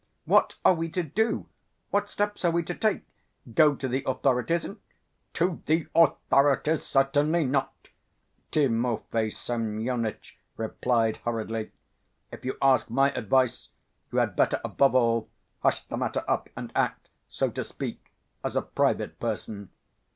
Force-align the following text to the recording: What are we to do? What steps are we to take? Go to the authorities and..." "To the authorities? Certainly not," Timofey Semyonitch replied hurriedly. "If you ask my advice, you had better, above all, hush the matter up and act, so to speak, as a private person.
What 0.25 0.55
are 0.65 0.73
we 0.73 0.89
to 0.97 1.03
do? 1.03 1.45
What 1.91 2.09
steps 2.09 2.43
are 2.43 2.49
we 2.49 2.63
to 2.63 2.73
take? 2.73 3.03
Go 3.53 3.75
to 3.75 3.87
the 3.87 4.03
authorities 4.07 4.65
and..." 4.65 4.77
"To 5.35 5.61
the 5.67 5.85
authorities? 5.93 6.81
Certainly 6.83 7.43
not," 7.43 7.89
Timofey 8.51 9.29
Semyonitch 9.29 10.39
replied 10.57 11.17
hurriedly. 11.17 11.71
"If 12.31 12.43
you 12.43 12.57
ask 12.63 12.89
my 12.89 13.11
advice, 13.11 13.69
you 14.11 14.17
had 14.17 14.35
better, 14.35 14.59
above 14.65 14.95
all, 14.95 15.29
hush 15.61 15.85
the 15.85 15.97
matter 15.97 16.23
up 16.27 16.49
and 16.57 16.71
act, 16.75 17.09
so 17.29 17.51
to 17.51 17.63
speak, 17.63 18.11
as 18.43 18.55
a 18.55 18.63
private 18.63 19.19
person. 19.19 19.69